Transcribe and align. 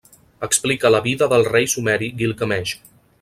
Explica 0.47 0.91
la 0.95 1.01
vida 1.07 1.29
del 1.35 1.45
rei 1.51 1.69
sumeri 1.75 2.09
Guilgameix. 2.23 2.73